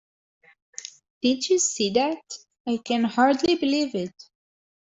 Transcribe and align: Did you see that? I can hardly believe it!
Did 1.21 1.47
you 1.47 1.59
see 1.59 1.91
that? 1.91 2.23
I 2.67 2.77
can 2.77 3.03
hardly 3.03 3.53
believe 3.53 3.93
it! 3.93 4.15